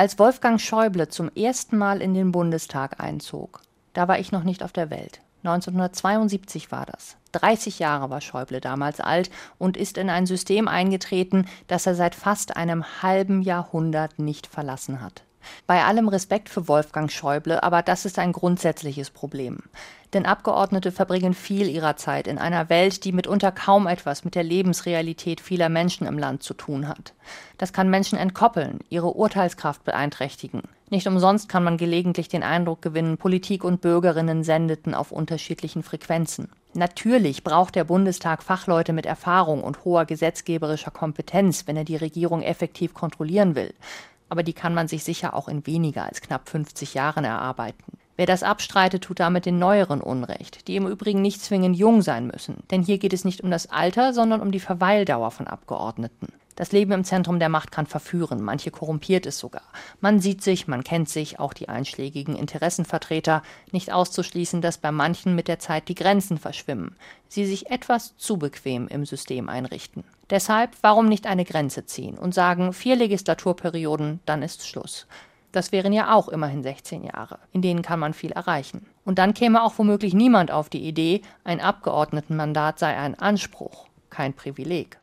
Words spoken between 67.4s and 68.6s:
sich etwas zu